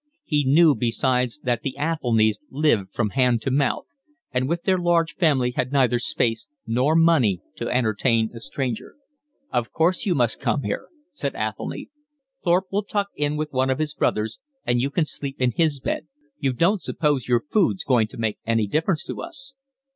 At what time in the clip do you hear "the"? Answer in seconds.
1.61-1.75